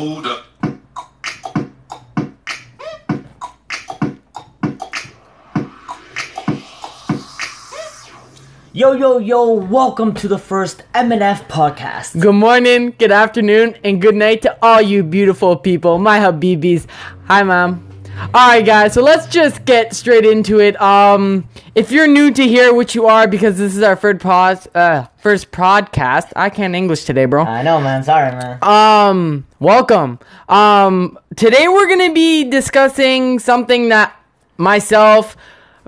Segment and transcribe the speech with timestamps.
[0.00, 0.46] Hold up.
[8.72, 12.18] Yo, yo, yo, welcome to the first MNF podcast.
[12.18, 16.86] Good morning, good afternoon, and good night to all you beautiful people, my Habibis.
[17.26, 17.89] Hi, mom.
[18.20, 20.80] Alright, guys, so let's just get straight into it.
[20.80, 24.76] Um, if you're new to here, which you are because this is our first pod,
[24.76, 26.30] uh, first podcast.
[26.36, 27.44] I can't English today, bro.
[27.44, 28.04] I know, man.
[28.04, 28.58] Sorry, man.
[28.62, 30.18] Um, welcome.
[30.50, 34.14] Um, today we're gonna be discussing something that
[34.58, 35.34] myself,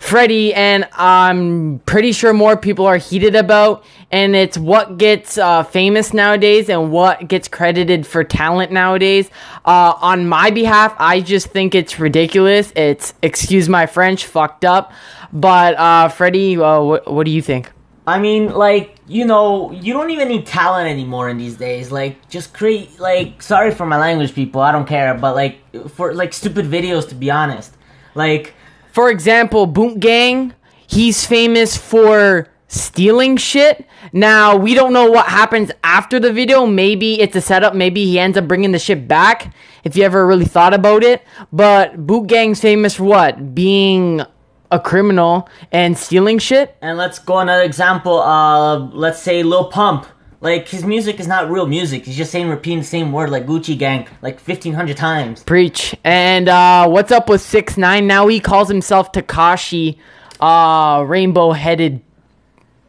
[0.02, 5.62] Freddie, and I'm pretty sure more people are heated about, and it's what gets uh,
[5.62, 9.30] famous nowadays and what gets credited for talent nowadays.
[9.65, 12.73] Uh, on my behalf, I just think it's ridiculous.
[12.74, 14.93] It's excuse my French, fucked up.
[15.33, 17.71] But uh, Freddie, uh, what, what do you think?
[18.05, 21.93] I mean, like, you know, you don't even need talent anymore in these days.
[21.93, 24.60] Like, just create, like, sorry for my language, people.
[24.62, 25.15] I don't care.
[25.15, 27.73] But, like, for, like, stupid videos, to be honest.
[28.16, 28.55] Like,
[28.93, 30.52] For example, Boot Gang,
[30.87, 33.87] he's famous for stealing shit.
[34.12, 36.66] Now, we don't know what happens after the video.
[36.66, 37.74] Maybe it's a setup.
[37.74, 39.54] Maybe he ends up bringing the shit back.
[39.82, 41.23] If you ever really thought about it.
[41.51, 43.54] But Boot Gang's famous for what?
[43.54, 44.23] Being
[44.71, 46.77] a criminal and stealing shit.
[46.80, 48.21] and let's go another example.
[48.21, 50.06] Uh, let's say Lil Pump.
[50.43, 52.04] Like, his music is not real music.
[52.04, 55.45] He's just saying, repeating the same word like Gucci Gang, like 1,500 times.
[55.45, 55.95] Preach.
[56.02, 58.09] And uh, what's up with six nine?
[58.09, 59.99] Now he calls himself Tekashi,
[60.40, 62.02] uh, rainbow headed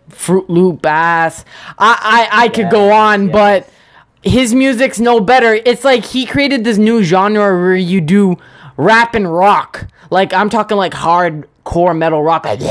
[0.09, 1.45] Fruit Loop ass.
[1.77, 3.31] I I, I could go on, yes.
[3.31, 3.69] but
[4.23, 5.53] his music's no better.
[5.53, 8.37] It's like he created this new genre where you do
[8.77, 9.87] rap and rock.
[10.09, 12.45] Like I'm talking like hardcore metal rock.
[12.45, 12.61] Like,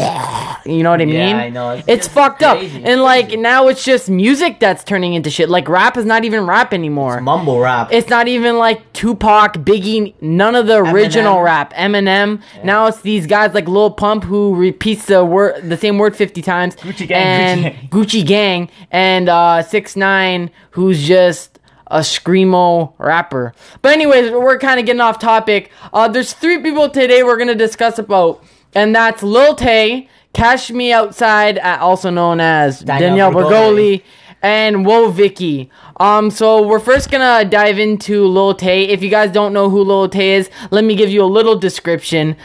[0.67, 1.15] you know what I mean?
[1.15, 1.71] Yeah, I know.
[1.71, 2.59] It's It's, fucked up.
[2.59, 2.83] crazy.
[2.85, 5.49] And like now it's just music that's turning into shit.
[5.49, 7.21] Like rap is not even rap anymore.
[7.21, 7.89] Mumble rap.
[7.93, 11.45] It's not even like Tupac, Biggie, none of the original Eminem.
[11.45, 11.73] rap.
[11.75, 12.43] Eminem.
[12.65, 16.43] Now it's these guys like Lil Pump who repeats the word, the same word fifty
[16.43, 16.77] times.
[16.77, 21.59] Gucci Gang, and Gucci Gucci Gang, and uh, Six Nine, who's just
[21.89, 23.53] a screamo rapper.
[23.83, 25.71] But anyways, we're kind of getting off topic.
[25.93, 28.43] Uh, there's three people today we're gonna discuss about,
[28.75, 33.33] and that's Lil Tay, Cash Me Outside, uh, also known as Danielle Danielle.
[33.33, 34.03] Bregoli
[34.41, 35.71] and Woah Vicky.
[35.99, 38.85] Um, so we're first gonna dive into Lil Tay.
[38.89, 41.57] If you guys don't know who Lil Tay is, let me give you a little
[41.57, 42.37] description.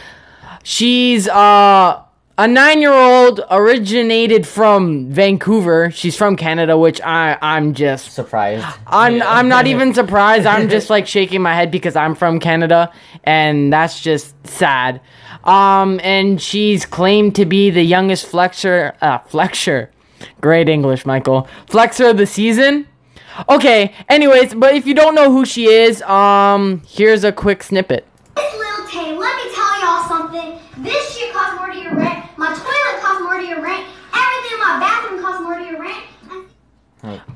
[0.63, 2.03] She's uh
[2.39, 5.89] a nine-year-old originated from Vancouver.
[5.91, 8.65] She's from Canada, which I I'm just Surprised.
[8.87, 10.45] I'm I'm not even surprised.
[10.45, 12.91] I'm just like shaking my head because I'm from Canada
[13.23, 15.01] and that's just sad.
[15.43, 19.89] Um and she's claimed to be the youngest flexor uh flexor.
[20.41, 21.47] Great English, Michael.
[21.67, 22.87] Flexor of the season.
[23.49, 28.05] Okay, anyways, but if you don't know who she is, um here's a quick snippet.
[28.35, 29.17] It's Lil Tay.
[29.17, 30.59] Let me tell y'all something.
[30.83, 32.25] This shit costs more to your rent.
[32.37, 33.85] My toilet costs more to your rent.
[34.13, 36.03] Everything in my bathroom costs more to your rent.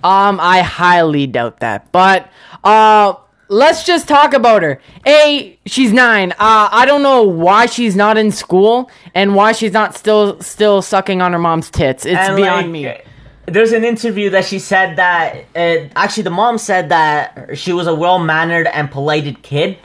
[0.03, 1.91] Um, I highly doubt that.
[1.91, 2.29] But
[2.63, 3.13] uh
[3.49, 4.79] let's just talk about her.
[5.05, 6.31] A, she's nine.
[6.33, 10.81] Uh I don't know why she's not in school and why she's not still still
[10.81, 12.05] sucking on her mom's tits.
[12.05, 12.97] It's And, beyond like, me.
[13.47, 17.87] There's an interview that she said that uh, actually the mom said that she was
[17.87, 19.77] a well mannered and polited kid,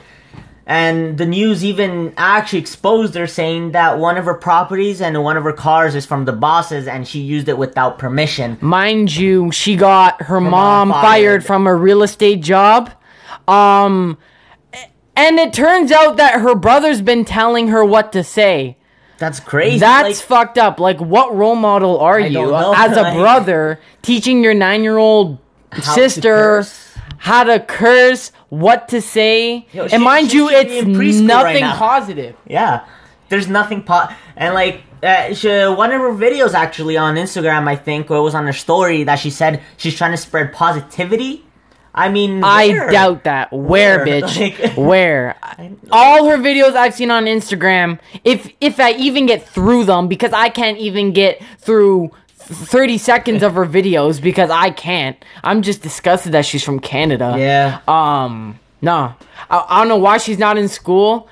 [0.66, 5.36] and the news even actually exposed her saying that one of her properties and one
[5.36, 8.58] of her cars is from the bosses, and she used it without permission.
[8.60, 11.02] Mind you, she got her, mom mom, fired.
[11.02, 11.44] fired.
[11.46, 12.90] from a real estate job.
[13.46, 14.18] Um
[15.16, 18.76] and it turns out that her brother's been telling her what to say.
[19.18, 19.78] That's crazy.
[19.78, 20.78] That's like, fucked up.
[20.78, 22.74] Like, what role model are you know.
[22.76, 25.38] as a brother teaching your nine year old
[25.80, 26.66] sister.
[27.26, 29.66] How to curse, what to say?
[29.72, 32.36] Yo, she- and mind she you, in it's preschool right nothing positive.
[32.46, 32.86] Yeah,
[33.30, 34.06] there's nothing po-
[34.36, 38.22] and like uh, she, one of her videos actually on Instagram, I think, or it
[38.22, 41.42] was on her story that she said she's trying to spread positivity.
[41.92, 43.52] I mean, I doubt that.
[43.52, 44.06] Where, Where?
[44.06, 44.38] bitch?
[44.60, 45.34] Like- Where?
[45.90, 50.32] All her videos I've seen on Instagram, if if I even get through them, because
[50.32, 52.12] I can't even get through
[52.46, 55.22] 30 seconds of her videos because I can't.
[55.42, 57.34] I'm just disgusted that she's from Canada.
[57.38, 57.80] Yeah.
[57.88, 59.14] Um, no.
[59.50, 61.28] I, I don't know why she's not in school.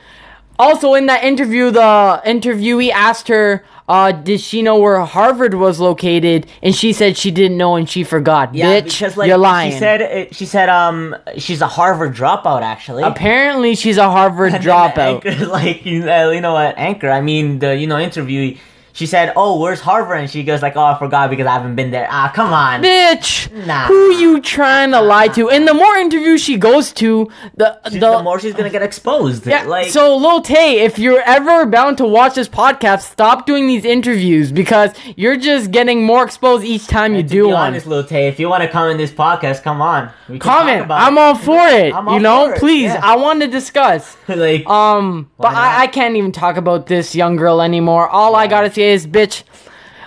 [0.59, 5.79] Also, in that interview, the interviewee asked her, uh, did she know where Harvard was
[5.79, 6.47] located?
[6.63, 8.55] And she said she didn't know and she forgot.
[8.55, 9.73] Yeah, Bitch, because like you're lying.
[9.73, 13.03] she said, she said, um, she's a Harvard dropout actually.
[13.03, 15.27] Apparently, she's a Harvard And then the dropout.
[15.27, 17.11] Anchor, like you know, you know what, anchor.
[17.11, 18.57] I mean, the you know interview.
[18.95, 21.75] She said, "Oh, where's Harvard?" And she goes like, "Oh, I forgot because I haven't
[21.75, 22.83] been there." Ah, come on.
[22.83, 23.87] Bitch, Nah.
[23.89, 25.51] who you trying to lie to?
[25.51, 29.47] And the more interviews she goes to, the the, the more she's gonna get exposed.
[29.47, 29.65] yeah.
[29.65, 33.85] like so Lil Tay, if you're ever bound to watch this podcast, stop doing these
[33.85, 37.67] interviews because you're just getting more exposed each time you to do be one.
[37.69, 40.11] honest, Lil Tay, if you want to come in this podcast, come on.
[40.29, 40.91] We can talk Comment.
[40.91, 41.93] I'm all for it.
[41.95, 42.85] I'm you all know, for it, please.
[42.95, 43.01] yeah.
[43.03, 44.17] I want to discuss.
[44.29, 48.09] like, Um, but I, I can't even talk about this young girl anymore.
[48.09, 49.43] All I gotta say is, bitch,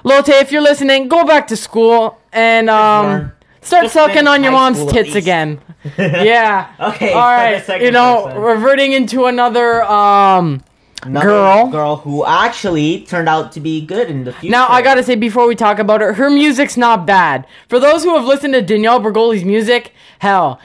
[0.03, 3.31] Lotte, if you're listening, go back to school and um
[3.61, 5.59] start sucking on your mom's tits again.
[5.97, 6.73] yeah.
[6.79, 7.81] Okay, All right.
[7.81, 8.41] You know, person.
[8.41, 10.63] reverting into another um.
[11.03, 11.67] another girl.
[11.67, 14.51] girl who actually turned out to be good in the future.
[14.51, 17.45] Now I gotta say before we talk about her, her music's not bad.
[17.69, 20.59] For those who have listened to Danielle Bregoli's music, hell,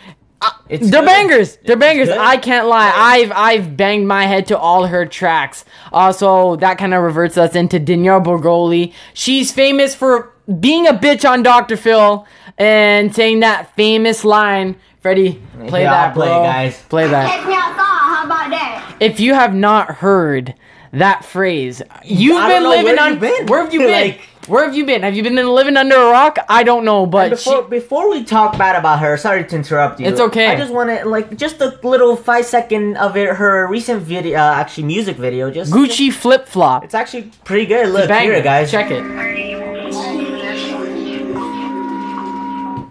[0.68, 1.06] It's they're good.
[1.06, 1.56] bangers.
[1.64, 2.08] They're It's bangers.
[2.08, 2.18] good.
[2.18, 2.92] I can't lie.
[2.94, 5.64] I've I've banged my head to all her tracks.
[5.92, 6.12] Uh,
[6.56, 8.92] that kind of reverts us into Danielle Bregoli.
[9.14, 11.76] She's famous for being a bitch on Dr.
[11.76, 12.26] Phil
[12.58, 14.76] and saying that famous line.
[15.00, 16.42] Freddie, play Yeah, that, I'll play bro.
[16.42, 16.82] it, guys.
[16.88, 17.36] Play that.
[17.36, 17.76] Take me outside.
[17.76, 18.96] How about that?
[19.00, 20.54] If you have not heard
[20.92, 23.14] that phrase, you've been know, living on.
[23.14, 23.46] you been?
[23.46, 23.90] Where have you been?
[23.90, 25.02] Like- where have you been?
[25.02, 26.38] Have you been living under a rock?
[26.48, 30.00] I don't know, but Before she, before we talk bad about her, sorry to interrupt
[30.00, 30.06] you.
[30.06, 30.46] It's okay.
[30.46, 33.28] I just want to like just a little five second of it.
[33.36, 36.84] Her recent video, uh, actually music video, just Gucci flip flop.
[36.84, 37.88] It's actually pretty good.
[37.90, 38.34] Look Banger.
[38.34, 38.70] here, guys.
[38.70, 39.02] Check it.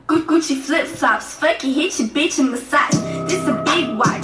[0.08, 2.96] Gu- Gucci flip flops, fuck you, hit your bitch in the massage.
[3.30, 4.21] This a big watch,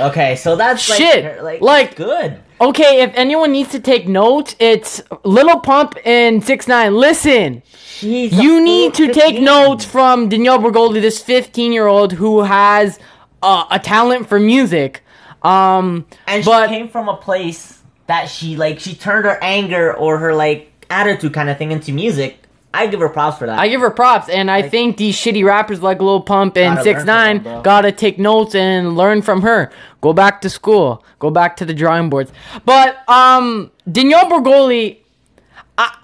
[0.00, 1.42] Okay, so that's like, Shit.
[1.42, 2.40] like, Like- good.
[2.60, 6.94] Okay, if anyone needs to take notes, it's Little Pump and Six Nine.
[6.94, 7.62] Listen,
[8.02, 12.98] you need to take notes from Danielle Bergoldi, this 15 year old who has
[13.42, 15.02] uh, a talent for music.
[15.42, 19.96] Um, and but she came from a place that she like she turned her anger
[19.96, 22.42] or her like attitude kind of thing into music.
[22.72, 23.58] I give her props for that.
[23.58, 27.04] I give her props, and I think these shitty rappers like Lil Pump and Six
[27.04, 29.72] Nine them, gotta take notes and learn from her.
[30.00, 31.04] Go back to school.
[31.18, 32.32] Go back to the drawing boards.
[32.64, 34.98] But um, Danielle Bregoli,
[35.76, 35.96] I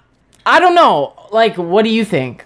[0.45, 1.13] I don't know.
[1.31, 2.45] Like, what do you think?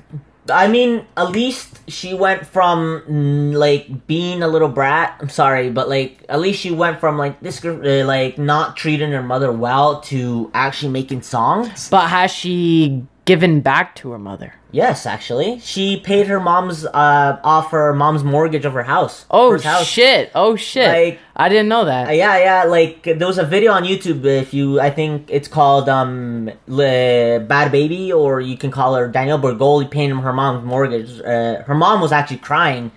[0.49, 5.17] I mean, at least she went from mm, like being a little brat.
[5.19, 8.75] I'm sorry, but like at least she went from like this girl, uh, like not
[8.77, 11.89] treating her mother well to actually making songs.
[11.89, 14.55] But has she given back to her mother?
[14.71, 19.25] Yes, actually, she paid her mom's uh off her mom's mortgage of her house.
[19.29, 19.85] Oh house.
[19.85, 20.31] shit!
[20.33, 20.87] Oh shit!
[20.87, 22.09] Like- I didn't know that.
[22.09, 22.63] Uh, yeah, yeah.
[22.63, 24.23] Like there was a video on YouTube.
[24.25, 29.07] If you, I think it's called um Le, Bhad Bhabie, or you can call her
[29.07, 31.19] Danielle Bregoli paying her mom's mortgage.
[31.19, 32.91] Uh, her mom was actually crying.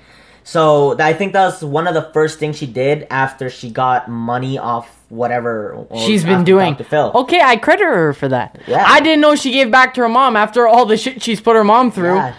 [0.44, 4.08] So I think that was one of the first things she did after she got
[4.08, 6.76] money off whatever She's been doing.
[6.92, 8.60] Okay, I credit her for that.
[8.66, 8.84] Yeah.
[8.86, 11.56] I didn't know she gave back to her mom after all the shit she's put
[11.56, 12.16] her mom through.
[12.16, 12.34] Yeah.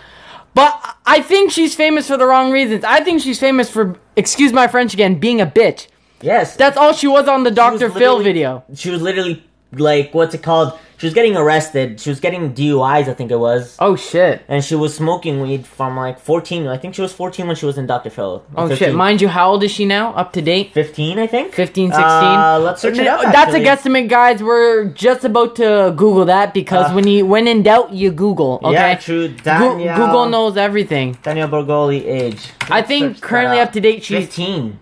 [0.53, 2.83] But I think she's famous for the wrong reasons.
[2.83, 5.87] I think she's famous for, excuse my French again, being a bitch.
[6.21, 7.89] Yes, That's all she was on the She Dr.
[7.89, 8.63] Phil video.
[8.73, 9.43] She was literally
[9.73, 10.79] like, what's it called?
[10.97, 11.99] She was getting arrested.
[11.99, 13.75] She was getting DUIs, I think it was.
[13.79, 14.43] Oh shit.
[14.47, 16.67] And she was smoking weed from like 14.
[16.67, 18.09] I think she was 14 when she was in Dr.
[18.09, 18.43] Phil.
[18.55, 18.77] Oh 15.
[18.77, 18.95] shit.
[18.95, 20.13] Mind you, how old is she now?
[20.13, 20.71] Up to date?
[20.73, 21.53] 15, I think.
[21.53, 22.03] 15, 16?
[22.05, 23.21] Uh, let's search it up.
[23.21, 24.41] That's a guesstimate, guys.
[24.41, 28.59] We're just about to Google that because Uh, when you when in doubt, you Google.
[28.63, 28.73] Okay.
[28.73, 29.27] Yeah, true.
[29.29, 31.17] Goo- Danielle, Google knows everything.
[31.23, 32.51] Daniel Bregoli age.
[32.69, 34.79] I think currently up to date, she's 15.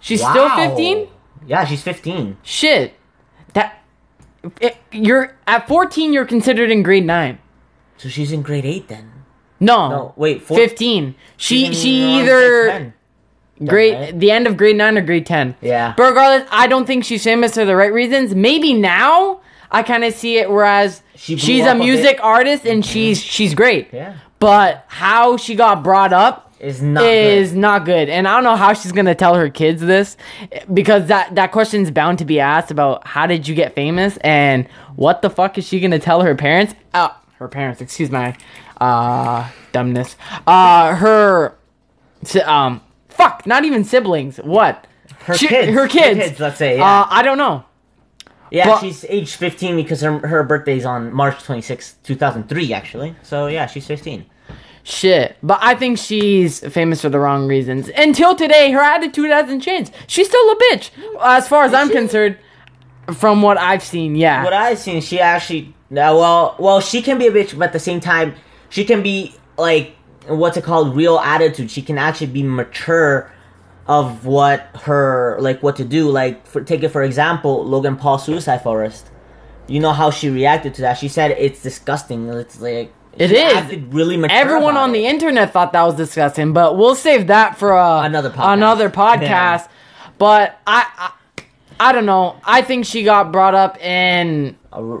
[0.00, 0.30] she's Wow.
[0.30, 1.08] still 15.
[1.46, 2.36] Yeah, she's 15.
[2.42, 2.94] Shit.
[4.60, 6.12] It, you're at 14.
[6.12, 7.38] You're considered in grade nine.
[7.96, 9.12] So she's in grade 8 then.
[9.60, 9.88] No.
[9.88, 11.14] No, wait, four, 15.
[11.36, 12.92] She she's she either
[13.64, 14.18] grade right?
[14.18, 15.54] the end of grade nine or grade 10.
[15.60, 15.94] Yeah.
[15.96, 18.34] But regardless, I don't think she's famous for the right reasons.
[18.34, 20.50] Maybe now I kind of see it.
[20.50, 22.16] Whereas She she's a a music.
[22.16, 22.26] Mm-hmm.
[22.26, 23.90] artist and she's she's great.
[23.92, 24.16] Yeah.
[24.40, 27.58] But how she got brought up Is not is good.
[27.58, 30.16] not good, and I don't know how she's gonna tell her kids this
[30.72, 34.68] because that that question's bound to be asked about how did you get famous and
[34.94, 36.74] what the fuck is she gonna tell her parents?
[36.94, 38.36] Uh, her parents, excuse my
[38.80, 40.14] uh dumbness.
[40.46, 41.54] Uh, her
[42.44, 44.36] um fuck, not even siblings.
[44.38, 44.86] What?
[45.24, 45.72] Her She- kids.
[45.72, 46.38] Her kids.
[46.38, 46.78] let's say.
[46.78, 47.00] Yeah.
[47.02, 47.64] Uh, I don't know.
[48.52, 53.16] yeah, but- she's age 15 because her, her birthday's on March 26, 2003, actually.
[53.22, 54.26] So yeah, she's 15.
[54.84, 55.36] Shit.
[55.42, 57.88] But I think she's famous for the wrong reasons.
[57.96, 59.92] Until today, her attitude hasn't changed.
[60.06, 60.90] She's still a bitch.
[61.22, 61.94] As far as I'm she?
[61.94, 62.36] concerned,
[63.14, 64.42] from what I've seen, yeah.
[64.42, 67.72] what I've seen, she actually, uh, well, well, she can be a bitch, but at
[67.72, 68.34] the same time,
[68.70, 69.94] she can be like,
[70.26, 71.70] what's it called, real attitude.
[71.70, 73.30] She can actually be mature
[73.86, 76.08] of what her like what to do.
[76.08, 79.10] Like for, take it for example, Logan Paul suicide forest.
[79.68, 80.94] You know how she reacted to that?
[80.94, 82.28] She said it's disgusting.
[82.28, 83.82] It's like It she is.
[83.92, 84.94] really mature Everyone on it.
[84.94, 88.52] the internet thought that was disgusting, but we'll save that for uh, Another podcast.
[88.54, 89.68] Another podcast.
[90.18, 91.42] But I, I,
[91.88, 92.36] I don't know.
[92.44, 94.56] I think she got brought up in.
[94.72, 94.98] a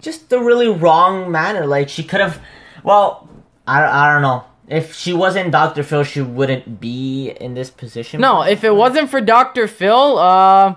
[0.00, 1.66] just the really wrong manner.
[1.66, 2.42] Like she could have,
[2.82, 3.28] well,
[3.66, 4.44] I, I don't know.
[4.68, 5.82] If she wasn't Dr.
[5.82, 8.20] Phil, she wouldn't be in this position.
[8.20, 9.68] No, if it wasn't for Dr.
[9.68, 10.76] Phil, uh,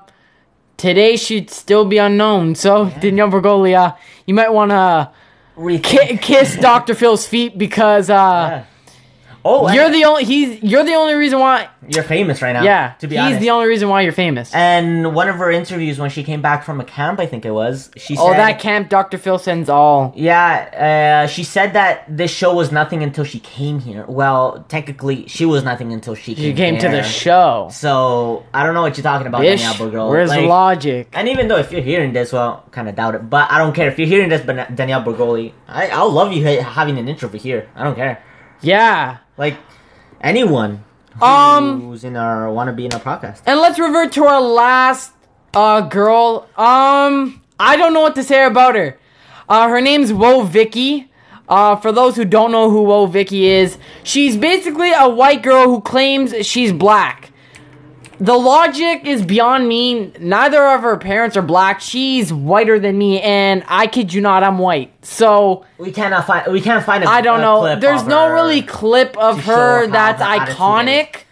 [0.75, 2.55] today she'd still be unknown.
[2.55, 5.09] So Danielle Bergolia, you might want to
[5.79, 6.95] Ki- kiss Dr.
[6.95, 8.65] Phil's feet because uh, Yeah.
[9.47, 11.69] Oh, you're the only he's you're the only reason why.
[11.87, 12.63] you're famous right now.
[12.63, 13.41] Yeah, to be he's honest.
[13.41, 14.51] the only reason why you're famous.
[14.55, 17.51] and one of her interviews when she came back from a camp, I think it
[17.51, 19.19] was, she oh, said, that camp Dr.
[19.19, 20.11] Phil sends all.
[20.15, 24.03] Yeah, uh, she said that this show was nothing until she came here.
[24.07, 26.45] Well, technically, she was nothing until she came.
[26.45, 27.69] You came to the show.
[27.71, 30.09] So I don't know what you're talking about, Bish, Danielle Bergol.
[30.09, 31.09] where's the Like, logic?
[31.13, 33.75] And even though if you're hearing this, well, kind of doubt it, but I don't
[33.75, 34.41] care if you're hearing this.
[34.43, 37.69] But Danielle Bregoli, I I'll love you having an intro for here.
[37.75, 38.23] I don't care.
[38.61, 39.17] Yeah.
[39.37, 39.57] Like
[40.21, 40.83] anyone
[41.21, 43.41] Um, who's in our want to be in our podcast.
[43.45, 45.11] And let's revert to our last
[45.53, 46.47] uh girl.
[46.57, 48.97] Um, I don't know what to say about her.
[49.47, 51.11] Uh, her name's Woah Vicky.
[51.47, 55.65] Uh, for those who don't know who Woah Vicky is, she's basically a white girl
[55.67, 57.24] who claims she's black.
[58.19, 60.11] The logic is beyond me.
[60.19, 61.81] Neither of her parents are black.
[61.81, 64.91] She's whiter than me, and I kid you not, I'm white.
[65.05, 66.51] So We cannot find.
[66.51, 67.03] We can't find.
[67.03, 67.77] A, I don't know.
[67.79, 71.23] There's no really clip of her that's iconic,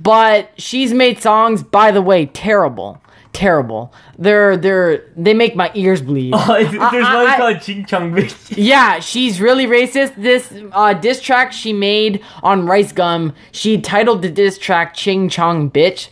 [0.00, 1.62] but she's made songs.
[1.62, 3.00] By the way, terrible,
[3.34, 3.92] terrible.
[4.18, 6.32] They're they're they make my ears bleed.
[6.36, 6.74] Oh, there's
[7.06, 8.54] I- one I- called Ching Chong Bitch.
[8.56, 10.14] Yeah, she's really racist.
[10.16, 15.28] This uh, diss track she made on Rice Gum, she titled the diss track "Ching
[15.28, 16.08] Chong Bitch."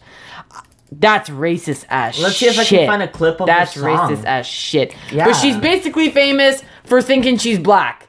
[0.95, 4.47] That's racist as Let's see if I can find a clip of That's racist as
[4.47, 4.95] shit.
[5.11, 5.25] Yeah.
[5.25, 8.09] But she's basically famous for thinking she's black.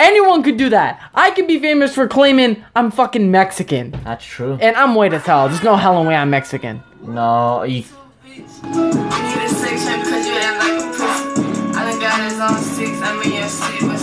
[0.00, 1.00] Anyone could do that.
[1.14, 3.92] I could be famous for claiming I'm fucking Mexican.
[4.02, 4.58] That's true.
[4.60, 5.48] And I'm white as hell.
[5.48, 6.82] There's no hell in way I'm Mexican.
[7.02, 7.84] No, you,
[8.72, 11.76] You need a section because you act like a pussy.
[11.76, 14.00] I done got his on six, I'm your city, but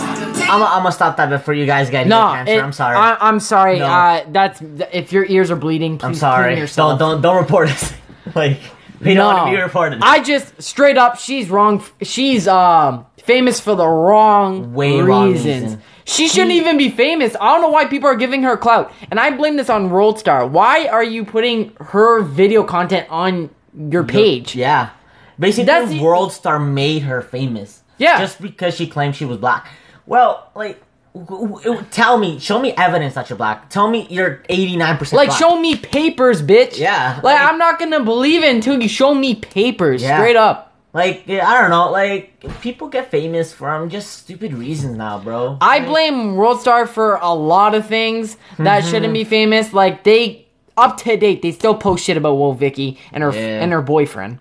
[0.50, 2.52] I'm, I'm gonna stop that before you guys get No, no, cancer.
[2.54, 2.96] it- I'm sorry.
[2.96, 3.78] I, am sorry.
[3.78, 3.86] No.
[3.86, 4.60] Uh, that's
[4.92, 5.96] if your ears are bleeding.
[5.98, 6.58] Please I'm clean sorry.
[6.58, 6.98] yourself.
[6.98, 7.92] Don't don't don't report us.
[8.34, 8.58] like
[9.00, 10.00] we don't want to be reported.
[10.02, 11.82] I just straight up, she's wrong.
[12.02, 15.62] She's um famous for the wrong Way wrong reasons.
[15.62, 15.82] reason.
[16.04, 17.34] She shouldn't even be famous.
[17.40, 20.18] I don't know why people are giving her clout, and I blame this on World
[20.18, 20.46] Star.
[20.46, 24.54] Why are you putting her video content on your page?
[24.54, 24.90] Yeah.
[25.38, 27.82] Basically, That's World Star made her famous.
[27.98, 28.18] Yeah.
[28.20, 29.68] Just because she claimed she was black.
[30.06, 30.82] Well, like,
[31.14, 33.70] w- w- tell me, show me evidence that you're black.
[33.70, 35.38] Tell me you're 89% Like, black.
[35.38, 36.78] show me papers, bitch.
[36.78, 40.02] Yeah, Like, like- I'm not gonna believe it until you show me papers.
[40.02, 40.18] Yeah.
[40.18, 40.68] Straight up.
[40.94, 41.90] Like, yeah, I don't know.
[41.90, 45.56] Like, people get famous from just stupid reasons now, bro.
[45.62, 48.90] I Like, blame World Star for a lot of things that Mm-hmm.
[48.90, 49.72] shouldn't be famous.
[49.72, 50.41] Like they
[50.76, 53.62] up to date, they still post shit about Will Vicky and her Yeah.
[53.62, 54.38] and her boyfriend.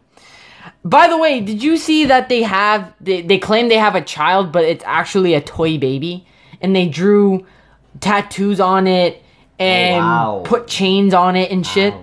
[0.83, 4.01] By the way, did you see that they have they, they claim they have a
[4.01, 6.25] child, but it's actually a toy baby,
[6.59, 7.45] and they drew
[7.99, 9.23] tattoos on it
[9.59, 10.41] and wow.
[10.45, 11.93] put chains on it and shit.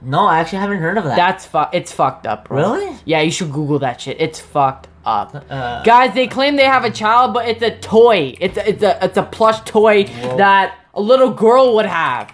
[0.00, 1.16] No, I actually haven't heard of that.
[1.16, 2.56] That's fu- it's fucked up, bro.
[2.58, 2.96] Really?
[3.04, 4.20] Yeah, you should Google that shit.
[4.20, 5.34] It's fucked up.
[5.50, 8.36] Uh, Guys, they claim they have a child, but it's a toy.
[8.40, 10.36] It's a, it's a it's a plush toy Whoa.
[10.36, 12.32] that a little girl would have.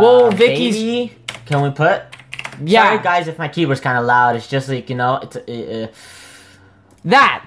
[0.00, 2.02] Whoa, uh, Vicky's- baby, Can we put?
[2.64, 4.36] Yeah, Sorry, guys, if my keyboard's kind of loud.
[4.36, 5.36] It's just like, you know, it's.
[5.36, 5.40] Uh,
[5.90, 5.94] uh,
[7.04, 7.44] that,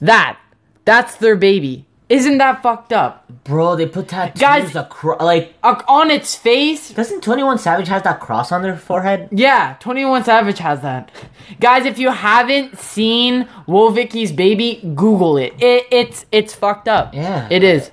[0.00, 0.38] that,
[0.84, 1.86] that's their baby.
[2.08, 3.24] Isn't that fucked up?
[3.44, 5.20] bro, they put tattoos Guys- across.
[5.20, 6.90] Like, Uh, on its face.
[6.90, 9.28] doesn't 21 Savage has that cross on their forehead?
[9.32, 11.10] Yeah, 21 Savage has that.
[11.58, 15.54] Guys, if you haven't seen Woah Vicky's baby, Google it.
[15.58, 15.86] it.
[15.90, 17.14] It's it's fucked up.
[17.14, 17.48] Yeah.
[17.50, 17.90] It is.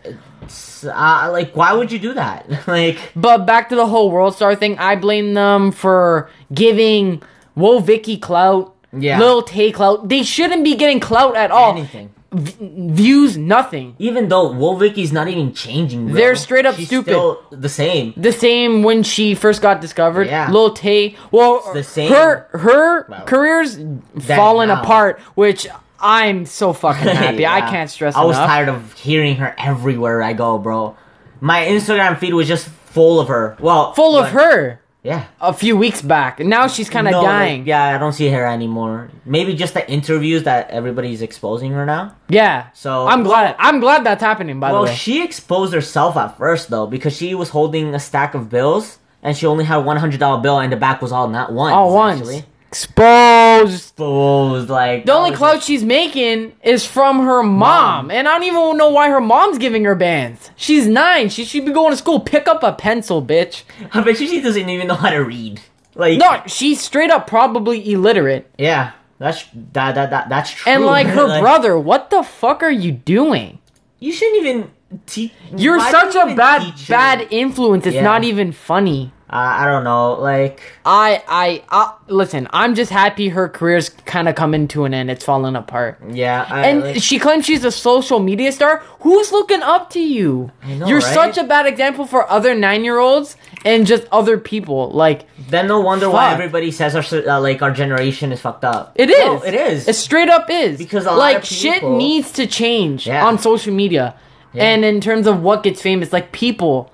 [0.50, 2.50] It's, uh, like, why would you do that?
[2.68, 7.22] like, But back to the whole World Star thing, I blame them for giving
[7.56, 9.20] Woah Vicky clout, Yeah.
[9.20, 10.10] Lil Tay clout.
[10.10, 11.72] They shouldn't be getting clout at all.
[11.72, 12.10] anything.
[12.32, 12.56] V-
[12.94, 13.96] views, nothing.
[13.98, 16.14] Even though Wolvicky's not even changing, bro.
[16.16, 17.10] They're straight up She's stupid.
[17.12, 18.14] Still the same.
[18.18, 20.28] The same when she first got discovered.
[20.28, 20.52] Yeah.
[20.52, 21.16] Lil Tay.
[21.32, 22.12] Well, the same.
[22.12, 23.80] her her Well, career's
[24.20, 24.82] fallen now.
[24.84, 25.66] apart, which
[26.02, 27.46] I'm so fucking happy.
[27.46, 28.48] I can't stress I was enough.
[28.48, 30.96] tired of hearing her everywhere I go, bro.
[31.42, 33.56] My Instagram feed was just full of her.
[33.60, 35.26] Well, Full of her Yeah.
[35.40, 37.66] a few weeks back, and now she's kind of No, like, dying.
[37.68, 39.10] yeah, I don't see her anymore.
[39.26, 42.16] Maybe just the interviews that everybody's exposing her now.
[42.28, 42.68] yeah.
[42.74, 43.56] So I'm glad.
[43.60, 44.60] I'm glad that's happening.
[44.60, 44.90] By Well, the way.
[44.90, 48.98] Well, she exposed herself at first though because she was holding a stack of bills
[49.24, 51.52] and she only had a one hundred dollar bill, and the back was all not
[51.54, 51.72] one.
[51.74, 52.20] All once.
[52.22, 52.44] Actually.
[52.70, 53.74] Exposed.
[53.74, 58.12] Exposed, like The only clout she's making is from her mom.
[58.12, 60.52] And I don't even know why her mom's giving her bands.
[60.56, 61.30] She's nine.
[61.30, 62.20] She should be going to school.
[62.20, 63.64] Pick up a pencil, bitch.
[63.94, 65.62] I bet she doesn't even know how to read.
[65.96, 68.50] Like No, she's straight up probably illiterate.
[68.58, 70.72] yeah, that's that that, that that's true.
[70.72, 73.58] And like her brother, what the fuck are you doing?
[74.02, 74.72] you shouldn't even
[75.08, 75.34] teach.
[75.58, 77.86] You're such a bad bad influence.
[77.86, 78.04] It's Yeah.
[78.04, 79.12] not even funny.
[79.32, 82.48] Uh, I don't know, like I I uh, listen.
[82.52, 85.12] I'm just happy her career's kind of coming to an end.
[85.12, 86.00] It's falling apart.
[86.10, 88.80] yeah, I, And like, she claims she's a social media star.
[89.02, 90.52] Who's looking up to you?
[90.64, 91.14] I know, You're right?
[91.14, 94.90] such a bad example for other nine year olds and just other people.
[94.92, 98.94] Like then no wonder why everybody says our uh, like our generation is fucked up.
[98.96, 99.20] it is.
[99.20, 99.88] No, it is.
[99.88, 100.80] It straight up is.
[100.80, 103.28] Because a lot like of shit needs to change Yeah.
[103.28, 104.16] on social media.
[104.54, 104.64] Yeah.
[104.64, 106.92] And in terms of what gets famous, like people,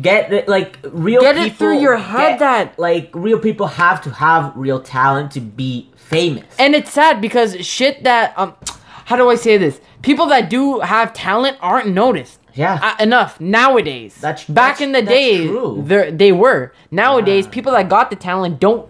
[0.00, 3.66] get it, like real Get it people through your head get- that- like real people
[3.66, 6.44] have to have real talent to be famous.
[6.58, 8.54] and it's sad because shit that um,
[9.06, 9.80] how do I say this?
[10.02, 12.38] People that do have talent aren't noticed.
[12.54, 14.14] yeah, uh, enough nowadays.
[14.20, 15.46] That's- back that's- in the day.
[15.90, 17.50] They they were nowadays Yeah.
[17.52, 18.86] people that got the talent don't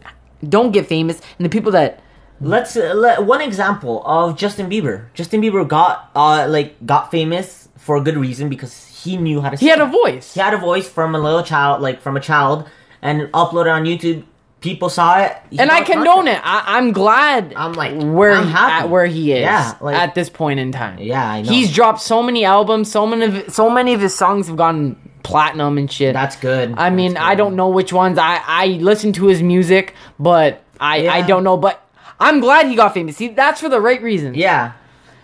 [0.47, 2.01] don't get famous, and the people that
[2.41, 5.07] Let's uh, let, one example of Justin Bieber.
[5.15, 8.73] Justin Bieber got uh like got famous for a good reason because
[9.05, 9.57] he knew how to.
[9.57, 10.35] he had a voice.
[10.35, 12.69] He had a voice from a little child, like from a child,
[13.03, 14.25] and uploaded on YouTube.
[14.61, 16.39] People saw it, and I condone content.
[16.39, 16.43] it.
[16.43, 17.53] I, I'm glad.
[17.55, 19.41] I'm like, where I'm at where he is.
[19.43, 20.99] Yeah, like- at this point in time.
[20.99, 21.51] Yeah, I know.
[21.53, 22.91] He's dropped so many albums.
[22.91, 26.15] So many of so many of his songs have gone platinum and shit.
[26.15, 26.75] That's good.
[26.79, 28.17] I mean, That's I don't know which ones.
[28.19, 31.59] I I listen to his music, but I I don't know.
[31.59, 31.87] But
[32.19, 33.19] I'm glad he got famous.
[33.19, 34.39] See, that's for the right reasons.
[34.39, 34.73] Yeah,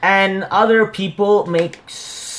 [0.02, 2.29] and other people make so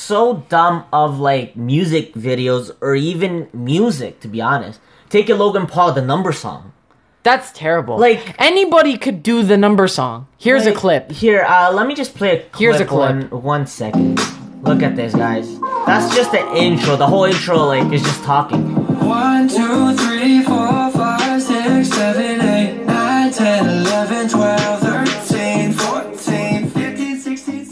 [0.48, 4.20] dumb of like music videos or even music.
[4.20, 6.72] To be honest, take a Logan Paul, the number song.
[7.22, 7.98] That's terrible.
[7.98, 10.26] Like- anybody could do the number song.
[10.38, 11.10] Here's a clip.
[11.12, 12.56] Here, uh, let me just play a clip.
[12.58, 13.30] Here's a clip.
[13.30, 14.18] One, one second.
[14.62, 15.46] Look at this, guys.
[15.86, 16.96] That's just the intro.
[16.96, 18.62] The whole intro, like, is just talking.
[19.06, 24.81] One, two, three, four, five, six, seven, eight, nine, ten, eleven, twelve,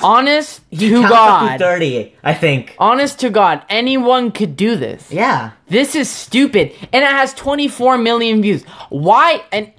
[0.02, 1.58] Honest to to God.
[1.58, 2.74] thirty, I think.
[2.78, 5.10] Honest to God, anyone could do this.
[5.12, 5.50] Yeah.
[5.68, 6.72] This is stupid.
[6.92, 8.64] And it has 24 million views.
[8.88, 9.42] Why?
[9.52, 9.72] And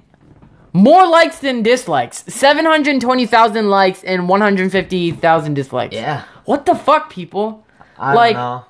[0.72, 2.24] more likes than dislikes.
[2.28, 5.94] 720,000 likes and 150,000 dislikes.
[5.94, 6.22] Yeah.
[6.44, 7.64] What the fuck, people?
[7.98, 8.64] I Like- don't know.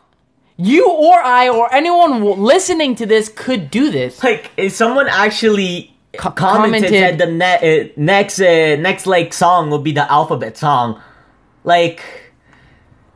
[0.59, 4.23] You or I or anyone listening to this could do this.
[4.23, 9.33] Like, if someone actually Co- commented, commented- said the ne- uh, next uh, next like
[9.33, 11.01] song would be the alphabet song,
[11.65, 12.03] like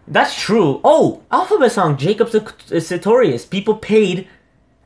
[0.09, 0.81] that's true.
[0.85, 3.45] Oh, alphabet song, Jacob Sartorius.
[3.45, 4.29] People paid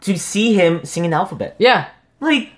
[0.03, 1.57] to see him singing alphabet.
[1.59, 1.89] Yeah.
[2.21, 2.49] Like,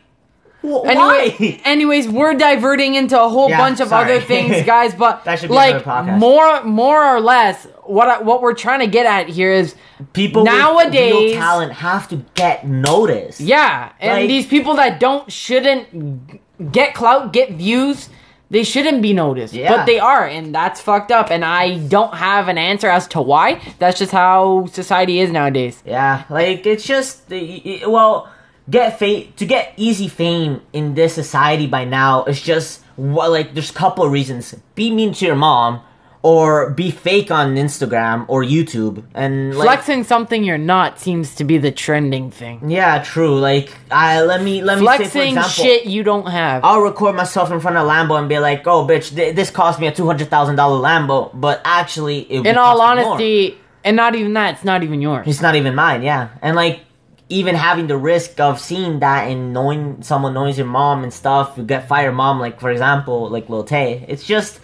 [0.63, 1.61] wh- Anyway, why?
[1.65, 4.05] anyways, we're diverting into a whole Yeah, bunch of sorry.
[4.17, 4.95] other things, guys.
[4.95, 8.87] But That should be like more, more or less, what I, what we're trying to
[8.87, 9.75] get at here is
[10.13, 13.41] People Nowadays- talent have to get noticed.
[13.41, 18.09] Yeah, and Like- these people that don't shouldn't get clout, get views,
[18.53, 19.55] they shouldn't be noticed.
[19.55, 19.75] Yeah.
[19.75, 21.31] But they are, and that's fucked up.
[21.31, 23.61] And I don't have an answer as to why.
[23.79, 25.83] That's just how society is nowadays.
[25.87, 28.31] Yeah, like it's just well,
[28.69, 33.55] get fame to get easy fame in this society by now is just well, like
[33.55, 34.55] there's a couple of reasons.
[34.75, 35.81] Be mean to your mom,
[36.25, 41.45] or be fake on Instagram or YouTube, and like Flexing something you're not seems to
[41.45, 42.71] be the trending thing.
[42.71, 43.41] yeah, true.
[43.41, 45.51] Like I let me let me say for Flexing example.
[45.51, 46.65] shit you don't have.
[46.65, 49.81] I'll record myself in front of Lambo and be like, "Oh, bitch, th- this cost
[49.81, 53.13] me a two hundred thousand dollar Lambo," but actually, it would In all me more.
[53.13, 55.27] honesty, and not even that, it's not even yours.
[55.27, 56.29] It's not even mine, yeah.
[56.41, 56.81] And like
[57.29, 61.55] even having the risk of seeing that and knowing someone knows your mom and stuff,
[61.57, 64.05] you get fire mom, like for example, like Lil Tay.
[64.07, 64.61] It's just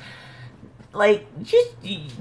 [0.98, 1.70] like just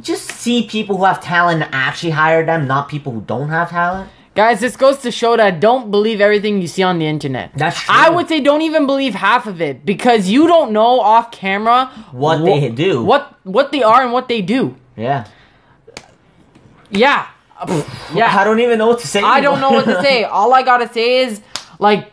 [0.01, 3.69] just see people who have talent and actually hire them, not people who don't have
[3.71, 4.09] talent.
[4.35, 7.51] Guys, this goes to show that don't believe everything you see on the internet.
[7.55, 7.95] That's true.
[7.97, 11.87] I would say don't even believe half of it because you don't know off camera
[12.11, 13.03] What wh- they do.
[13.03, 14.75] what what they are and what they do.
[14.95, 15.25] Yeah.
[16.89, 17.27] Yeah,
[18.13, 18.37] yeah.
[18.39, 19.21] I don't even know what to say.
[19.21, 20.23] I don't know what to say.
[20.37, 21.41] All I gotta say is
[21.79, 22.11] like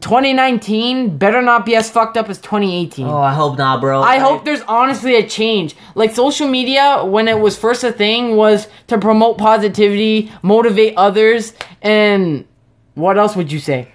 [0.00, 3.06] 2019 better not be as fucked up as 2018.
[3.06, 4.02] Oh, I hope not, bro.
[4.02, 5.76] I hope there's honestly a change.
[5.94, 11.52] Like social media, when it was first a thing, was to promote positivity, motivate others,
[11.82, 12.44] and
[12.94, 13.92] what else would you say?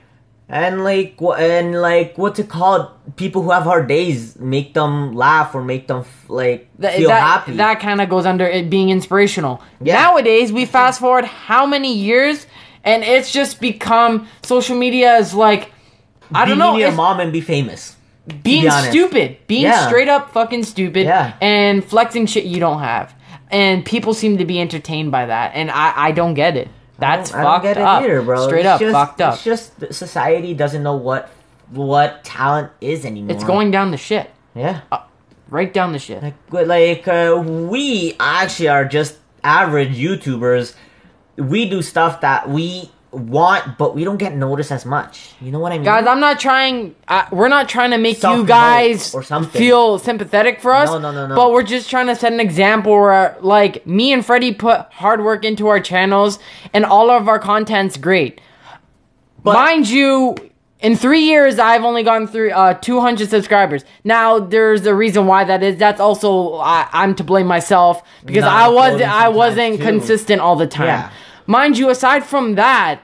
[0.51, 2.91] and like and like what's it called?
[3.15, 7.07] People who have hard days, make them laugh or make them f- like Th- feel
[7.07, 7.53] that, happy.
[7.55, 9.63] That kind of goes under it being inspirational.
[9.81, 9.93] Yeah.
[9.93, 12.47] Nowadays, we fast forward how many years,
[12.83, 15.71] and it's just become social media is like
[16.33, 17.95] I don't know your it's mom and be famous.
[18.43, 19.87] being be stupid, being Yeah.
[19.87, 21.33] straight up fucking stupid, Yeah.
[21.41, 23.13] and flexing shit you don't have,
[23.49, 26.69] and people seem to be entertained by that, and I I don't get it.
[26.99, 28.45] That's I don't, I fucked don't get up, it either, bro.
[28.47, 29.33] Straight It's up just, fucked up.
[29.33, 31.29] It's just society doesn't know what
[31.71, 33.33] what talent is anymore.
[33.35, 34.81] It's going down the shit, yeah.
[35.49, 36.21] right down the shit.
[36.21, 40.75] Like, like uh, we actually are just average YouTubers.
[41.37, 45.33] We do stuff that we want, but we don't get noticed as much.
[45.41, 45.85] You know what I mean?
[45.85, 46.95] Guys, I'm not trying.
[47.07, 49.59] Uh, we're not trying to make you guys or something.
[49.59, 50.89] feel sympathetic for us.
[50.89, 51.35] No, no, no, no.
[51.35, 55.23] But we're just trying to set an example where, like, me and Freddie put hard
[55.23, 56.39] work into our channels,
[56.73, 58.39] and all of our content's great.
[59.43, 60.35] But- Mind you,
[60.79, 63.83] in three years, I've only gone through uh, 200 subscribers.
[64.03, 65.77] Now, there's a reason why that is.
[65.77, 69.83] That's also I, I'm to blame myself because I was I wasn't too.
[69.83, 70.87] consistent all the time.
[70.87, 71.11] Yeah.
[71.51, 73.01] Mind you, aside from that,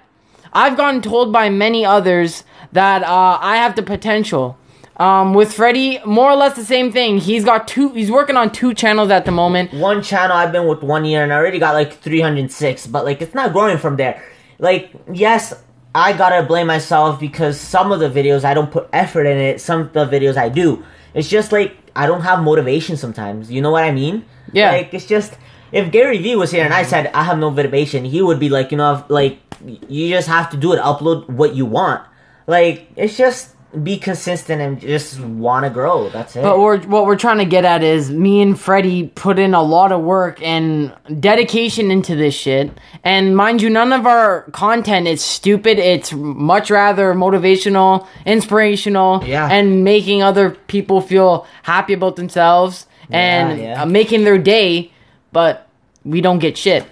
[0.53, 4.57] I've gotten told by many others that uh, I have the potential.
[4.95, 7.17] Um, with Freddie, more or less the same thing.
[7.17, 7.89] He's got two.
[7.89, 9.73] He's working on two channels at the moment.
[9.73, 13.21] one channel I've been with one year and I already got like 306, but like
[13.21, 14.23] it's not growing from there.
[14.60, 15.53] Like, yes,
[15.93, 19.60] I gotta blame myself because some of the videos I don't put effort in it,
[19.60, 20.86] some of the videos I do.
[21.13, 23.51] It's just like I don't have motivation sometimes.
[23.51, 24.23] You know what I mean?
[24.53, 24.71] Yeah.
[24.71, 25.33] Like it's just
[25.71, 28.49] if Gary Vee was here and I said I have no motivation, he would be
[28.49, 29.39] like, you know, like
[29.88, 32.03] you just have to do it, upload what you want.
[32.47, 33.53] Like it's just
[33.84, 36.08] be consistent and just want to grow.
[36.10, 36.41] That's it.
[36.41, 39.62] But we're, what we're trying to get at is me and Freddie put in a
[39.62, 42.71] lot of work and dedication into this shit.
[43.03, 45.80] And mind you, none of our content is stupid.
[45.80, 49.49] It's much rather motivational, inspirational, Yeah.
[49.51, 53.86] and making other people feel happy about themselves and Yeah, yeah.
[53.86, 54.91] making their day.
[55.38, 55.67] But
[56.04, 56.84] we don't get shit.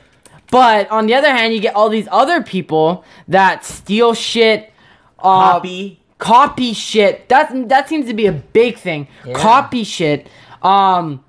[0.51, 4.71] But on the other hand, you get all these other people that steal shit.
[5.17, 5.99] Uh, Copy.
[6.19, 7.27] copy shit.
[7.29, 9.07] That that seems to be a big thing.
[9.25, 9.33] Yeah.
[9.33, 10.27] Copy shit.
[10.61, 11.23] Um,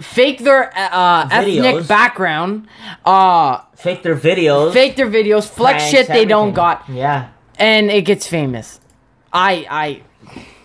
[0.00, 2.68] fake their uh, ethnic background.
[3.04, 4.72] Uh, Fake their videos.
[4.72, 5.48] fake their videos.
[5.48, 7.30] Flex shit they don't got, Yeah.
[7.58, 8.78] and it gets famous.
[9.32, 9.86] I I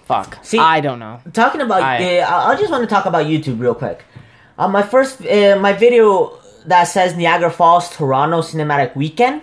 [0.06, 0.38] fuck.
[0.44, 1.22] See- I don't know.
[1.34, 4.06] talking about I- uh, I I just want to talk about YouTube real quick.
[4.58, 9.42] Uh, my first uh, my video that says Niagara Falls Toronto Cinematic Weekend.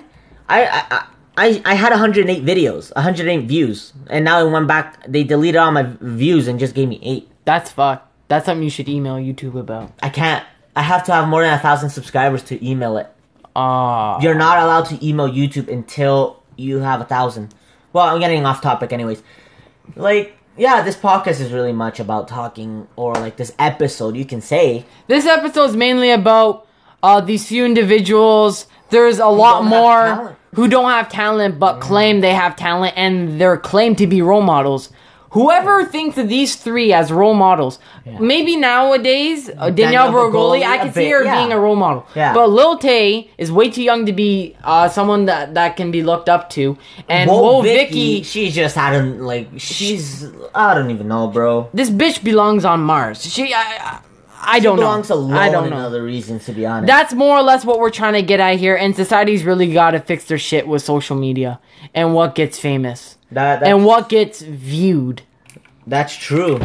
[0.48, 5.06] I I I, I had 108 videos, 108 views, and now it went back.
[5.06, 7.30] They deleted all my views and just gave me eight.
[7.44, 8.06] That's fuck.
[8.28, 9.92] That's something you should email YouTube about.
[10.02, 10.44] I can't.
[10.76, 13.08] I have to have more than a thousand subscribers to email it.
[13.56, 14.20] Ah.
[14.20, 17.54] You're not allowed to email YouTube until you have a thousand.
[17.92, 19.22] Well, I'm getting off topic, anyways.
[19.96, 24.40] Like, yeah, this podcast is really much about talking, or like this episode, you can
[24.40, 24.84] say.
[25.06, 26.66] This episode is mainly about
[27.02, 28.66] uh, these few individuals.
[28.90, 33.56] There's a lot more who don't have talent but claim they have talent and they're
[33.56, 34.90] claimed to be role models.
[35.30, 40.78] Whoever thinks of these three as role models, maybe nowadays uh, Danielle Danielle Bregoli, I
[40.78, 41.36] can see bit, her yeah.
[41.36, 42.04] being a role model.
[42.16, 42.34] Yeah.
[42.34, 46.02] But Lil Tay is way too young to be uh, someone that, that can be
[46.02, 46.76] looked up to.
[47.08, 51.28] And Whoa, Whoa, Vicky, Vicky, she's just I don't like she's I don't even know,
[51.28, 51.70] bro.
[51.72, 53.22] this bitch belongs on Mars.
[53.22, 54.00] She, I, I,
[54.42, 55.14] I She don't belongs know.
[55.14, 55.76] alone I don't know.
[55.76, 56.88] other reasons, to be honest.
[56.88, 59.92] That's more or less what we're trying to get at here, and society's really got
[59.92, 61.60] to fix their shit with social media
[61.94, 65.22] and what gets famous that, and what gets viewed.
[65.86, 66.60] that's true.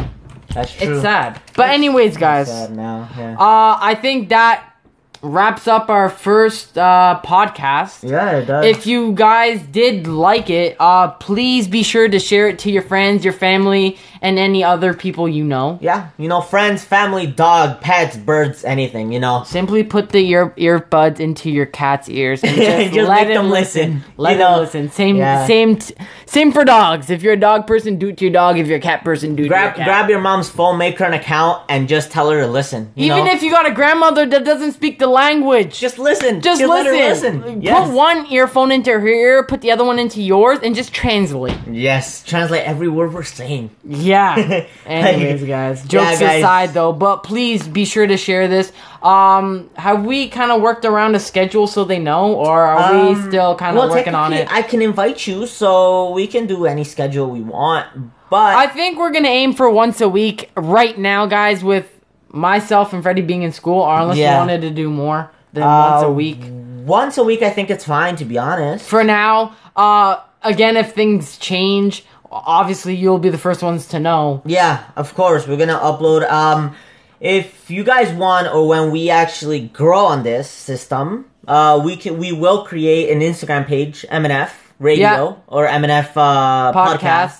[0.54, 0.94] That's true.
[0.94, 1.40] It's sad.
[1.54, 3.34] But anyways, guys, Sad now, yeah.
[3.38, 4.75] uh, I think that
[5.22, 8.08] wraps up our first uh, podcast.
[8.08, 8.64] yeah, it does.
[8.66, 12.82] If you guys did like it, uh, please be sure to share it to your
[12.82, 15.78] friends, your family, and any other people you know.
[15.82, 19.42] yeah, you know, friends, family, dog, pets, birds, anything, you know.
[19.46, 23.94] Simply put the ear earbuds into your cat's ears and just, Just let them listen.
[23.96, 24.60] listen, Let you them know?
[24.60, 24.90] listen.
[24.90, 25.46] Same, Yeah.
[25.46, 25.94] same, t-
[26.26, 27.10] same for dogs.
[27.10, 28.58] If you're a dog person, do it to your dog.
[28.58, 29.86] If you're a cat person, do it Grab to your cat.
[29.86, 32.92] grab your mom's phone, make her an account, and just tell her to listen.
[32.94, 33.32] You Even know?
[33.32, 36.92] if you got a grandmother that doesn't speak the language, just listen, just listen.
[37.42, 37.62] listen.
[37.62, 37.86] Yes.
[37.88, 41.56] Put one earphone into her ear, put the other one into yours, and just translate.
[41.70, 43.70] Yes, translate every word we're saying.
[43.84, 44.66] Yeah.
[44.86, 45.82] Anyways, guys.
[45.86, 46.40] Jokes guys.
[46.40, 48.72] aside, though, but please be sure to share this.
[49.02, 53.14] Um, have we kind of worked around a schedule so they know, or are we
[53.14, 54.50] Um, still kind of well, working on it?
[54.52, 57.86] I can invite you, so we can do any schedule we want.
[58.28, 61.62] But I think we're gonna aim for once a week right now, guys.
[61.62, 61.86] With
[62.36, 64.32] myself and Freddie being in school, or unless Yeah.
[64.34, 66.38] you wanted to do more than once a uh, week.
[66.84, 68.16] Once a week, I think it's fine.
[68.16, 68.84] To be honest.
[68.84, 74.42] For now, uh, again, if things change, obviously you'll be the first ones to know.
[74.44, 75.46] Yeah, of course.
[75.48, 76.30] We're gonna upload.
[76.30, 76.74] Um,
[77.20, 82.18] if you guys want, or when we actually grow on this system, uh, we can
[82.18, 85.32] we will create an Instagram page, MNF Radio Yeah.
[85.48, 86.98] or MNF uh, Podcast.
[87.00, 87.38] podcast,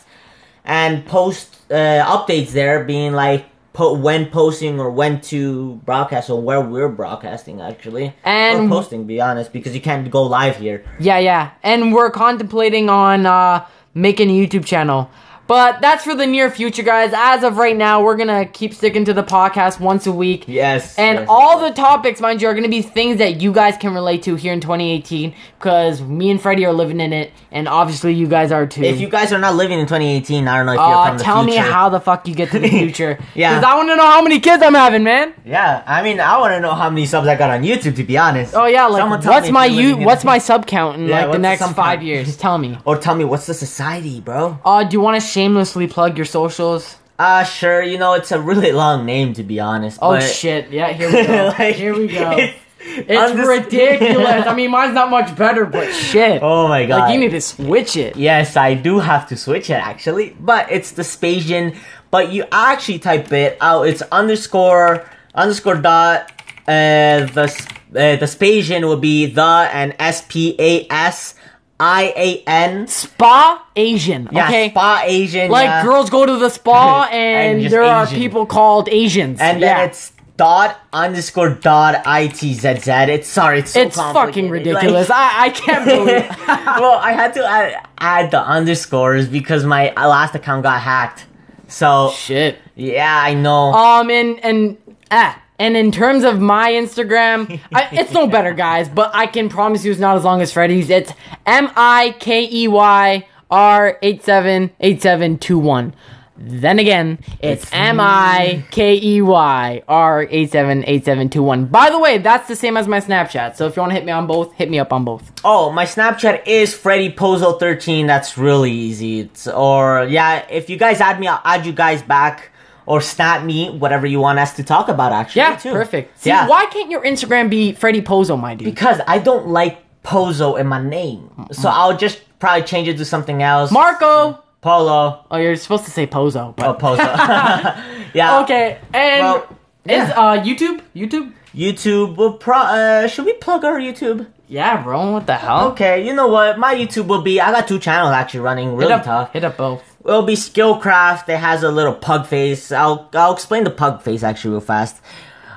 [0.65, 1.75] and post uh,
[2.17, 3.45] updates there, being like
[3.77, 9.05] po- when posting or when to broadcast or where we're broadcasting actually, And- or posting.
[9.07, 10.83] Be honest, because you can't go live here.
[10.99, 11.51] Yeah, yeah.
[11.63, 15.11] And we're contemplating on uh, making a YouTube channel.
[15.47, 17.13] But that's for the near future, guys.
[17.15, 20.45] As of right now, we're gonna keep sticking to the podcast once a week.
[20.49, 21.71] Yes, And yes, all yes.
[21.77, 24.53] the topics, mind you, are gonna be things that you guys can relate to here
[24.53, 25.35] in 2018.
[25.59, 28.83] Because me and Freddie are living in it, and obviously you guys are too.
[28.83, 31.19] If you guys are not living in 2018, I don't know if you're uh, from
[31.19, 31.61] the tell future.
[31.63, 33.19] me how the fuck you get to the future.
[33.35, 33.55] Yeah.
[33.59, 35.33] Because I want to know how many kids I'm having, man.
[35.45, 37.97] Yeah, I mean, I want to know how many subs I got on YouTube.
[37.97, 38.55] To be honest.
[38.55, 39.97] Oh yeah, like what's my you?
[39.97, 42.03] What's my sub count in Yeah, like the next five count?
[42.03, 42.37] years?
[42.37, 42.79] Tell me.
[42.85, 44.59] Or tell me what's the society, bro?
[44.65, 46.97] Uh, do you want to shamelessly plug your socials?
[47.19, 47.83] Uh, sure.
[47.83, 49.99] You know, it's a really long name to be honest.
[50.01, 50.71] Oh shit!
[50.71, 51.53] Yeah, here we go.
[51.59, 52.31] Like, here we go.
[52.39, 54.47] It's, It's just- ridiculous.
[54.53, 56.41] I mean, mine's not much better, but shit.
[56.43, 57.01] oh my god.
[57.01, 58.17] like you need to switch it.
[58.17, 61.77] Yes, I do have to switch it actually, but it's the Spasian.
[62.11, 63.89] But you actually type it out.
[63.89, 66.33] It's underscore underscore dot.
[66.69, 67.47] Uh, the
[67.95, 71.35] uh, the Spasian will be the and S P A S
[71.79, 72.87] I A N.
[72.87, 74.29] Spa Asian.
[74.33, 74.71] Yeah, okay.
[74.71, 75.51] spa Asian.
[75.51, 75.83] like yeah.
[75.85, 79.41] girls go to the spa, and, And there are people called Asians.
[79.41, 79.79] and yeah.
[79.81, 82.65] then it's dot underscore dot itzz.
[83.09, 85.09] It's sorry, it's so it's fucking ridiculous.
[85.09, 86.29] Like- I I can't believe.
[86.47, 91.27] well, I had to add, add the underscores because my last account got hacked.
[91.69, 92.59] So shit.
[92.75, 93.73] yeah, I know.
[93.73, 94.77] Um, and and
[95.11, 98.89] ah, and in terms of my Instagram, I, it's no better, guys.
[98.89, 100.91] But I can promise you, it's not as long as Freddy's.
[100.91, 101.13] It's
[101.47, 105.95] M I K E Y R eight seven eight seven two one.
[106.39, 111.65] Then again, it's M I K E Y R eight seven eight seven two one.
[111.65, 113.57] By the way, that's the same as my Snapchat.
[113.57, 115.33] So if you want to hit me on both, hit me up on both.
[115.45, 118.07] oh, my Snapchat is Freddy Pozo thirteen.
[118.07, 119.21] That's really easy.
[119.21, 122.51] It's or yeah, if you guys add me, I'll add you guys back
[122.87, 125.13] or snap me, whatever you want us to talk about.
[125.13, 125.73] Actually, Yeah, too.
[125.73, 126.19] perfect.
[126.21, 128.67] See, yeah, why can't your Instagram be Freddy Pozo, my dude?
[128.67, 133.05] because I don't like Pozo in my name, so I'll just probably change it to
[133.05, 133.71] something else.
[133.73, 134.43] Marco.
[134.63, 135.25] Polo.
[135.31, 136.99] Oh, you're supposed to say Pozo, but Oh, Pozo.
[138.15, 138.41] yeah.
[138.41, 139.47] Okay, and Well,
[139.85, 140.11] is yeah.
[140.21, 140.81] uh YouTube?
[140.95, 141.33] YouTube?
[141.55, 142.57] YouTube will pro.
[142.59, 144.27] Uh, should we plug our YouTube?
[144.49, 145.13] Yeah, bro.
[145.13, 145.69] What the hell?
[145.73, 146.59] Okay, you know what?
[146.59, 147.41] My YouTube will be.
[147.41, 149.33] I got two channels actually running Hit really up, tough.
[149.33, 149.83] hit up both.
[150.07, 151.29] It'll be Skillcraft.
[151.29, 152.71] It has a little pug face.
[152.71, 155.01] I'll I'll explain the pug face actually real fast.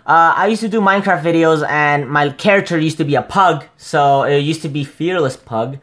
[0.07, 3.65] Uh, I used to do Minecraft videos, and my character used to be a pug,
[3.77, 5.77] so it used to be Fearless Pug,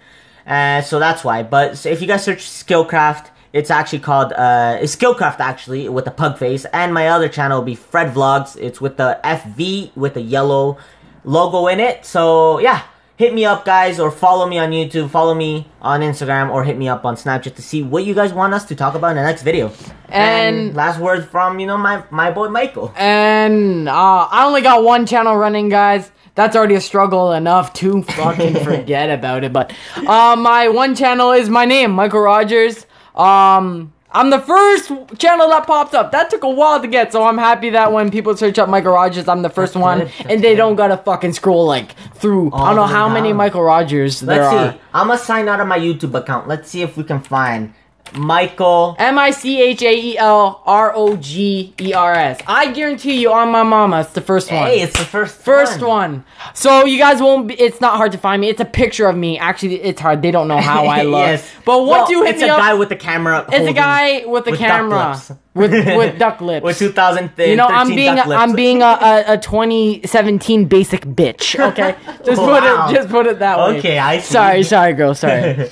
[0.44, 1.44] uh, so that's why.
[1.44, 6.10] But so if you guys search Skillcraft, it's actually called uh, Skillcraft actually with the
[6.10, 8.56] pug face, and my other channel will be Fred Vlogs.
[8.60, 10.78] It's with the FV with the yellow
[11.22, 12.04] logo in it.
[12.04, 12.82] So yeah,
[13.16, 16.76] hit me up, guys, or follow me on YouTube, follow me on Instagram, or hit
[16.76, 19.16] me up on Snapchat to see what you guys want us to talk about in
[19.16, 19.72] the next video.
[20.08, 22.92] And- last words from you know my my boy Michael.
[22.96, 26.12] And uh, I only got one channel running, guys.
[26.36, 29.52] That's already a struggle enough to fucking forget about it.
[29.54, 32.86] But uh, my one channel is my name, Michael Rogers.
[33.14, 34.88] Um, I'm the first
[35.18, 36.12] channel that pops up.
[36.12, 38.92] That took a while to get, so I'm happy that when people search up Michael
[38.92, 40.56] Rogers, I'm the first That's one, good, that's and they good.
[40.58, 42.52] don't gotta fucking scroll like through.
[42.52, 43.32] I don't know how many.
[43.32, 44.72] Michael Rogers there Let's are.
[44.72, 44.78] see.
[44.94, 46.46] I'm gonna sign out of my YouTube account.
[46.48, 47.74] Let's see if we can find
[48.14, 48.96] Michael.
[48.98, 52.40] M I C H A E L R O G E R S.
[52.46, 54.66] I guarantee you, on my mama, it's the first one.
[54.66, 56.24] Hey, it's the first First one.
[56.54, 57.48] So you guys won't.
[57.48, 58.48] Be, it's not hard to find me.
[58.48, 59.38] It's a picture of me.
[59.38, 60.22] Actually, it's hard.
[60.22, 61.18] They don't know how I look.
[61.26, 61.50] yes.
[61.64, 63.44] But once Well, you hit it's me a up, guy with the camera.
[63.52, 65.32] it's a guy with the with duck camera lips.
[65.54, 66.64] with with duck lips.
[66.64, 68.40] with 2013 you know, I'm being duck lips.
[68.42, 71.58] I'm being a, a, a 2017 basic bitch.
[71.72, 73.78] Okay, just put it just put it that way.
[73.78, 74.32] Okay, I see.
[74.32, 75.14] Sorry, sorry, girl.
[75.14, 75.70] Sorry.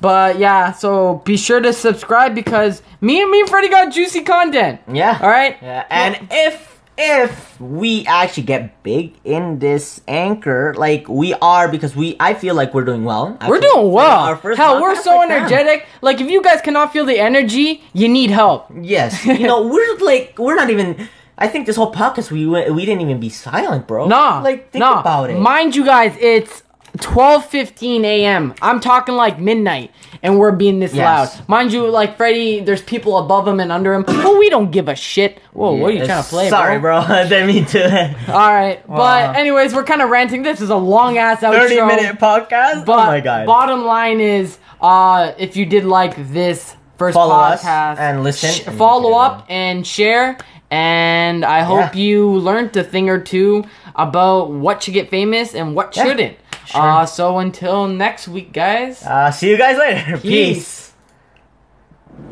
[0.00, 4.22] But yeah, so be sure to subscribe because me and me and Freddie got juicy
[4.22, 4.80] content.
[4.90, 5.18] Yeah.
[5.20, 5.56] All right.
[5.60, 5.86] Yeah.
[5.90, 6.70] And if
[7.02, 12.54] if we actually get big in this anchor, like we are, because we, I feel
[12.54, 13.38] like we're doing well.
[13.48, 14.36] We're doing well.
[14.36, 15.86] First Hell, we're so like, energetic.
[16.02, 18.66] Like, if you guys cannot feel the energy, you need help.
[18.78, 19.24] Yes.
[19.40, 21.08] You know, we're like, we're not even.
[21.38, 24.06] I think this whole podcast we went- we didn't even be silent, bro.
[24.06, 25.00] Nah, Like think nah.
[25.00, 25.38] about it.
[25.38, 26.62] Mind you, guys, it's
[26.98, 28.54] 12:15 a.m.
[28.62, 29.90] I'm talking like midnight,
[30.22, 31.38] and we're being this Yes.
[31.38, 31.48] loud.
[31.48, 34.04] Mind you, like Freddie, there's people above him and under him.
[34.20, 35.38] Well, we don't give a shit.
[35.52, 37.04] Whoa, what are you trying to play, Sorry, bro.
[37.08, 38.32] Didn't mean to.
[38.32, 38.96] All right, Wow.
[38.96, 40.42] but anyways, we're kind of ranting.
[40.42, 41.60] This is a long ass outro.
[41.68, 42.84] 30 minute podcast.
[42.84, 43.46] But oh my god.
[43.46, 48.66] bottom line is, uh, if you did like this first Follow podcast, and listen sh-
[48.66, 50.36] and follow up and share.
[50.72, 52.00] And I hope Yeah.
[52.00, 53.64] you learned a thing or two
[53.96, 56.36] about what should get famous and what Yeah, shouldn't.
[56.70, 56.80] Sure.
[56.80, 59.02] Uh, so until next week, guys.
[59.02, 60.18] Uh, see you guys later.
[60.22, 60.22] Peace.
[60.22, 60.92] Peace.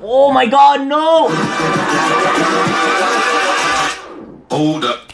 [0.02, 1.28] Oh my god, no!
[4.50, 5.12] Hold up.